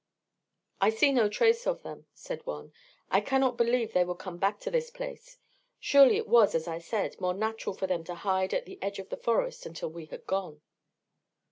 [0.81, 2.73] "I see no trace of them," said one.
[3.11, 5.37] "I cannot believe they would come back to this place.
[5.79, 8.97] Surely it was, as I said, more natural for them to hide at the edge
[8.97, 10.61] of the forest until we had gone."